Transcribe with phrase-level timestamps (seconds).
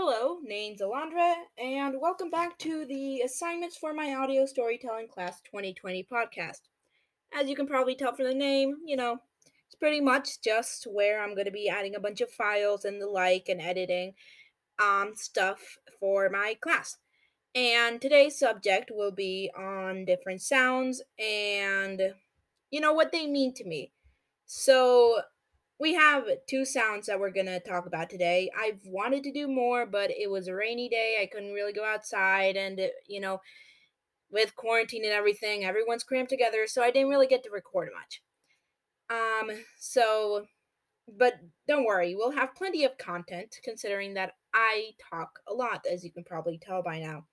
[0.00, 6.06] Hello, name's Alondra, and welcome back to the Assignments for My Audio Storytelling Class 2020
[6.10, 6.60] podcast.
[7.34, 9.18] As you can probably tell from the name, you know,
[9.66, 13.02] it's pretty much just where I'm going to be adding a bunch of files and
[13.02, 14.14] the like and editing
[14.78, 16.96] um, stuff for my class.
[17.56, 22.14] And today's subject will be on different sounds and,
[22.70, 23.90] you know, what they mean to me.
[24.46, 25.22] So,
[25.80, 28.50] we have two sounds that we're gonna talk about today.
[28.58, 31.18] I've wanted to do more, but it was a rainy day.
[31.20, 33.40] I couldn't really go outside, and it, you know,
[34.30, 38.22] with quarantine and everything, everyone's cramped together, so I didn't really get to record much.
[39.10, 40.46] Um, so,
[41.16, 41.34] but
[41.66, 46.12] don't worry, we'll have plenty of content considering that I talk a lot, as you
[46.12, 47.24] can probably tell by now.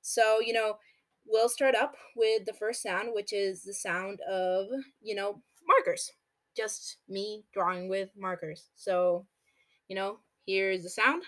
[0.00, 0.78] So, you know,
[1.26, 4.68] we'll start up with the first sound, which is the sound of,
[5.02, 6.12] you know, markers
[6.58, 8.70] just me drawing with markers.
[8.76, 9.26] So,
[9.88, 11.24] you know, here's the sound.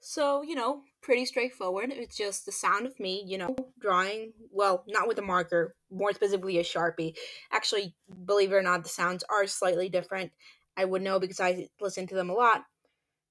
[0.00, 1.90] So, you know, pretty straightforward.
[1.90, 6.12] It's just the sound of me, you know, drawing, well, not with a marker, more
[6.12, 7.16] specifically a Sharpie.
[7.50, 7.94] Actually,
[8.26, 10.32] believe it or not, the sounds are slightly different.
[10.76, 12.64] I would know because I listen to them a lot.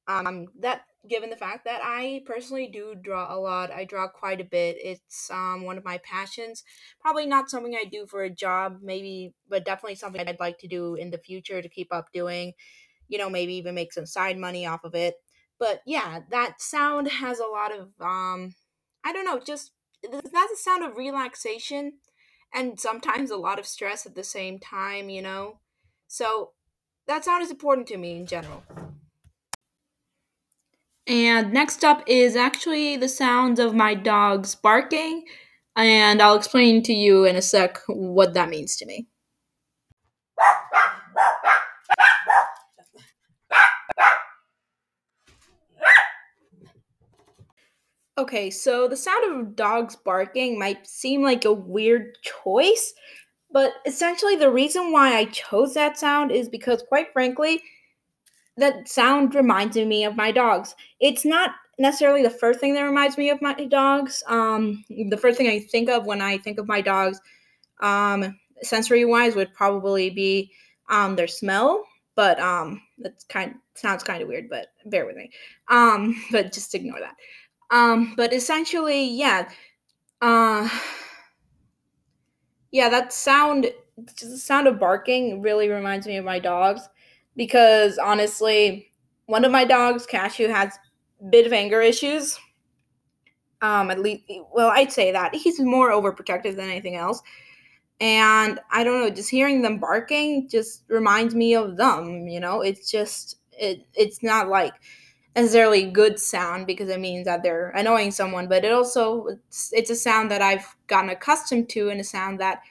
[0.08, 4.42] Um, that given the fact that I personally do draw a lot, I draw quite
[4.42, 4.78] a bit.
[4.84, 6.64] It's um one of my passions.
[7.00, 10.68] Probably not something I do for a job, maybe, but definitely something I'd like to
[10.68, 12.54] do in the future to keep up doing.
[13.08, 15.14] You know, maybe even make some side money off of it.
[15.60, 18.56] But yeah, that sound has a lot of um
[19.06, 19.72] I don't know, just
[20.04, 21.94] that's a sound of relaxation
[22.54, 25.60] and sometimes a lot of stress at the same time, you know.
[26.08, 26.52] So
[27.08, 28.64] that sound is important to me in general.
[31.08, 35.24] And next up is actually the sounds of my dogs barking,
[35.76, 39.08] and I'll explain to you in a sec what that means to me.
[48.18, 52.94] Okay, so the sound of dogs barking might seem like a weird choice,
[53.52, 57.62] but essentially the reason why I chose that sound is because, quite frankly,
[58.58, 60.76] that sound reminds me of my dogs.
[61.00, 64.24] It's not necessarily the first thing that reminds me of my dogs.
[64.28, 67.22] Um, the first thing I think of when I think of my dogs,
[67.82, 70.52] um, sensory wise, would probably be
[70.90, 71.84] um, their smell.
[72.16, 75.30] But um, that's kind sounds kind of weird, but bear with me.
[75.70, 77.16] Um, but just ignore that.
[77.70, 79.50] Um, but essentially, yeah.
[80.22, 80.70] Uh,
[82.72, 86.88] yeah, that sound, the sound of barking really reminds me of my dogs
[87.36, 88.92] because honestly,
[89.26, 90.78] one of my dogs, Cashew, has
[91.22, 92.40] a bit of anger issues.
[93.62, 94.24] Um, at least,
[94.54, 97.22] well, I'd say that he's more overprotective than anything else.
[98.00, 102.28] And I don't know, just hearing them barking just reminds me of them.
[102.28, 103.88] You know, it's just it.
[103.96, 104.74] It's not like
[105.38, 109.92] necessarily good sound because it means that they're annoying someone, but it also it's, it's
[109.92, 112.62] a sound that I've gotten accustomed to and a sound that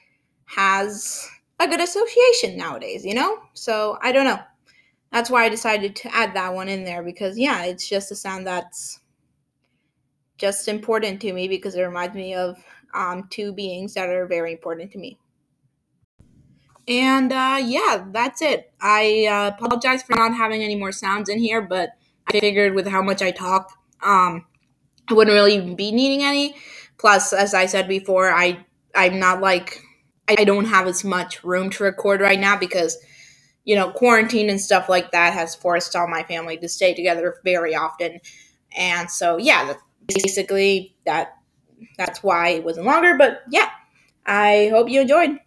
[0.47, 1.29] has
[1.59, 3.39] a good association nowadays, you know?
[3.53, 4.39] So I don't know.
[5.13, 8.15] That's why I decided to add that one in there because yeah, it's just a
[8.15, 8.99] sound that's
[10.37, 12.61] just important to me because it reminds me of
[12.93, 15.17] um, two beings that are very important to me.
[16.85, 18.73] And uh, yeah, that's it.
[18.81, 21.91] I uh, apologize for not having any more sounds in here, but
[22.27, 23.71] I figured with how much I talk,
[24.03, 24.45] um,
[25.09, 26.55] I wouldn't really be needing any.
[26.99, 28.65] Plus, as I said before, I
[28.95, 29.81] I'm not like
[30.27, 32.97] I don't have as much room to record right now because
[33.65, 37.37] you know quarantine and stuff like that has forced all my family to stay together
[37.45, 38.19] very often,
[38.77, 39.75] and so yeah,
[40.07, 41.35] basically that
[41.97, 43.15] that's why it wasn't longer.
[43.17, 43.69] But yeah,
[44.25, 45.39] I hope you enjoyed.